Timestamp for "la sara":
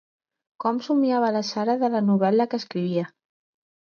1.35-1.75